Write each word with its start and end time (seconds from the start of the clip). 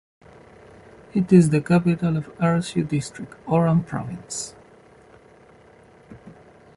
It 1.13 1.31
is 1.31 1.51
the 1.51 1.61
capital 1.61 2.17
of 2.17 2.35
Arzew 2.39 2.87
District, 2.89 3.35
Oran 3.47 3.83
Province. 3.83 4.55